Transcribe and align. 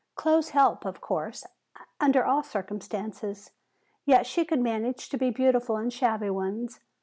Clothes 0.15 0.49
help, 0.49 0.83
of 0.83 0.99
course, 0.99 1.45
under 1.99 2.25
all 2.25 2.41
circumstances, 2.41 3.51
yet 4.03 4.25
she 4.25 4.43
could 4.43 4.59
manage 4.59 5.09
to 5.09 5.15
be 5.19 5.29
beautiful 5.29 5.77
in 5.77 5.91
shabby 5.91 6.31
ones. 6.31 6.79